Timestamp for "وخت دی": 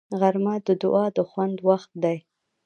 1.67-2.17